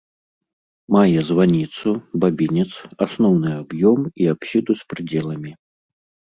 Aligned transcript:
Мае 0.95 1.19
званіцу, 1.29 1.87
бабінец, 2.25 2.67
асноўны 3.09 3.49
аб'ём 3.61 3.99
і 4.25 4.33
апсіду 4.37 4.71
з 4.83 4.91
прыдзеламі. 4.91 5.51